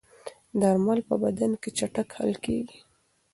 درمل 0.61 0.99
په 1.09 1.15
بدن 1.23 1.51
کې 1.61 1.69
چټک 1.77 2.09
حل 2.17 2.31
کېږي. 2.45 2.79